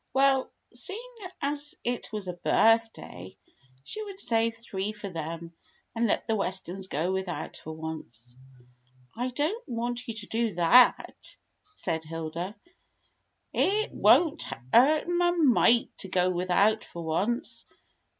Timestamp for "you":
10.07-10.15